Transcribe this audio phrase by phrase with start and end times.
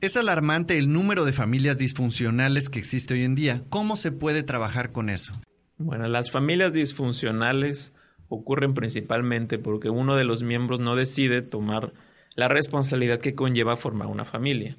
[0.00, 3.62] Es alarmante el número de familias disfuncionales que existe hoy en día.
[3.70, 5.32] ¿Cómo se puede trabajar con eso?
[5.78, 7.94] Bueno, las familias disfuncionales
[8.28, 11.92] ocurren principalmente porque uno de los miembros no decide tomar
[12.34, 14.76] la responsabilidad que conlleva formar una familia.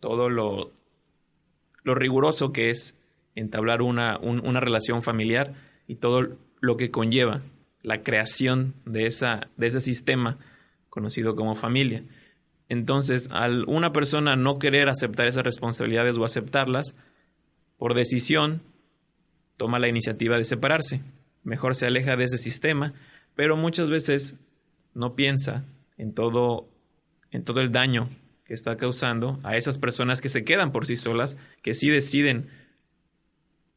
[0.00, 0.72] Todo lo,
[1.84, 2.96] riguroso que es
[3.34, 4.18] entablar una,
[4.60, 5.54] relación familiar
[5.86, 7.42] y todo lo que conlleva
[7.82, 10.38] la creación de ese sistema
[10.88, 12.04] conocido como familia.
[12.68, 16.94] Entonces, al una persona no querer aceptar esas responsabilidades o aceptarlas,
[17.76, 18.62] por decisión,
[19.56, 21.00] toma la iniciativa de separarse.
[21.42, 22.94] Mejor se aleja de ese sistema,
[23.34, 24.40] pero muchas veces
[24.94, 25.64] no piensa
[25.98, 26.68] en todo,
[27.30, 28.08] en todo el daño
[28.44, 32.48] que está causando a esas personas que se quedan por sí solas, que sí deciden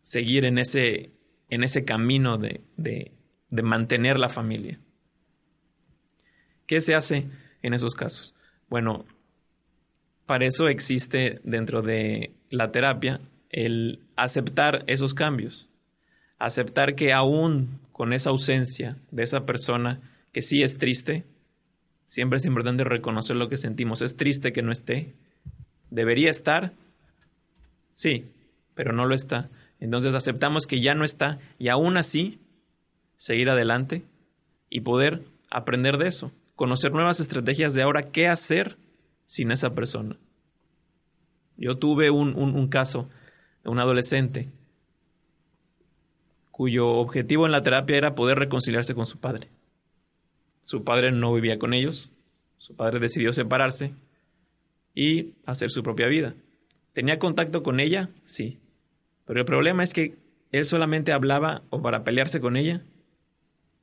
[0.02, 1.12] seguir en ese,
[1.50, 3.12] en ese camino de, de,
[3.50, 4.80] de mantener la familia.
[6.66, 7.28] ¿Qué se hace
[7.62, 8.36] en esos casos?
[8.70, 9.06] Bueno,
[10.26, 15.68] para eso existe dentro de la terapia el aceptar esos cambios,
[16.38, 20.02] aceptar que aún con esa ausencia de esa persona
[20.34, 21.24] que sí es triste,
[22.06, 24.02] siempre es importante reconocer lo que sentimos.
[24.02, 25.14] Es triste que no esté.
[25.90, 26.74] ¿Debería estar?
[27.94, 28.26] Sí,
[28.76, 29.50] pero no lo está.
[29.80, 32.40] Entonces aceptamos que ya no está y aún así
[33.18, 34.04] seguir adelante
[34.70, 38.78] y poder aprender de eso conocer nuevas estrategias de ahora qué hacer
[39.26, 40.18] sin esa persona.
[41.56, 43.10] Yo tuve un, un, caso
[43.64, 44.50] de un adolescente
[46.50, 49.50] cuyo objetivo en la terapia era poder reconciliarse con su padre.
[50.64, 52.12] Su padre no vivía con ellos,
[52.58, 53.94] su padre decidió separarse
[54.96, 56.34] y hacer su propia vida.
[56.94, 58.10] ¿Tenía contacto con ella?
[58.26, 58.58] Sí.
[59.26, 60.16] Pero el problema es que
[60.52, 62.82] él solamente hablaba o para pelearse con ella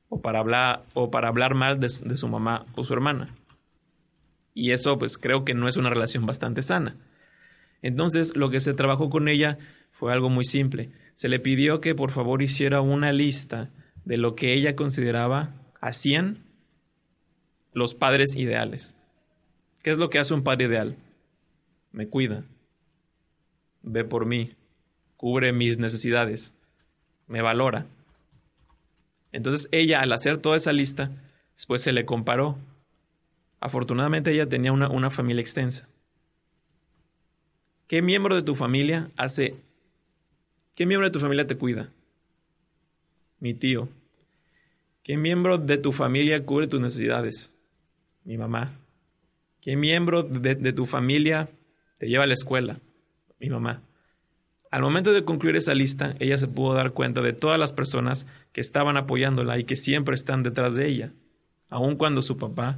[0.09, 3.35] o para hablar, o para hablar mal de, su mamá o su hermana.
[4.53, 6.95] Y eso pues creo que no es una relación bastante sana.
[7.81, 9.57] Entonces lo que se trabajó con ella
[9.91, 10.91] fue algo muy simple.
[11.13, 13.71] Se le pidió que por favor hiciera una lista
[14.05, 16.45] de lo que ella consideraba hacían
[17.73, 18.97] los padres ideales.
[19.83, 20.97] ¿Qué es lo que hace un padre ideal?
[21.91, 22.43] Me cuida,
[23.83, 24.55] ve por mí,
[25.15, 26.53] cubre mis necesidades,
[27.27, 27.87] me valora,
[29.35, 31.11] entonces ella, al hacer toda esa lista,
[31.55, 32.57] después se le comparó.
[33.59, 35.89] Afortunadamente ella tenía una, una familia extensa.
[37.87, 39.55] ¿Qué miembro de tu familia hace...
[40.73, 41.89] ¿Qué miembro de tu familia te cuida?
[43.39, 43.89] Mi tío.
[45.03, 47.53] ¿Qué miembro de tu familia cubre tus necesidades?
[48.23, 48.79] Mi mamá.
[49.59, 51.49] ¿Qué miembro de, de tu familia
[51.97, 52.79] te lleva a la escuela?
[53.39, 53.83] Mi mamá.
[54.75, 58.27] Al momento de concluir esa lista, ella se pudo dar cuenta de todas las personas
[58.51, 61.13] que estaban apoyándola y que siempre están detrás de ella,
[61.69, 62.77] aun cuando su papá,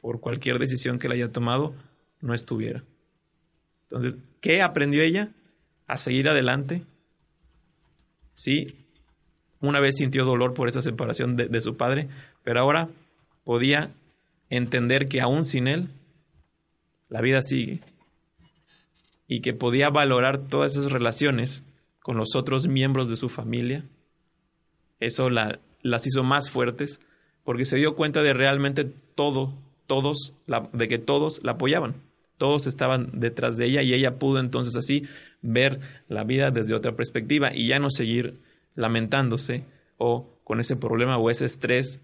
[0.00, 1.74] por cualquier decisión que la haya tomado,
[2.22, 2.84] no estuviera.
[3.82, 5.28] Entonces, ¿qué aprendió ella?
[5.86, 6.84] A seguir adelante.
[8.32, 8.86] Sí,
[9.60, 12.08] una vez sintió dolor por esa separación de, de su padre,
[12.44, 12.88] pero ahora
[13.44, 13.92] podía
[14.48, 15.90] entender que aún sin él,
[17.10, 17.82] la vida sigue
[19.26, 21.64] y que podía valorar todas esas relaciones
[22.00, 23.84] con los otros miembros de su familia,
[25.00, 27.00] eso la, las hizo más fuertes
[27.44, 28.84] porque se dio cuenta de realmente
[29.14, 29.54] todo,
[29.86, 30.34] todos,
[30.72, 31.94] de que todos la apoyaban,
[32.38, 35.04] todos estaban detrás de ella y ella pudo entonces así
[35.42, 38.40] ver la vida desde otra perspectiva y ya no seguir
[38.74, 39.64] lamentándose
[39.98, 42.02] o con ese problema o ese estrés,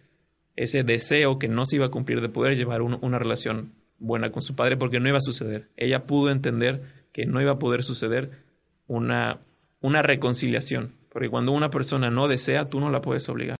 [0.57, 4.43] ese deseo que no se iba a cumplir de poder llevar una relación buena con
[4.43, 5.69] su padre porque no iba a suceder.
[5.77, 8.45] Ella pudo entender que no iba a poder suceder
[8.87, 9.41] una,
[9.81, 13.57] una reconciliación, porque cuando una persona no desea, tú no la puedes obligar.